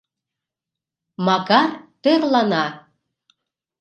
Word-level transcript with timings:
Макар 1.25 1.69
тӧрлана. 2.01 2.65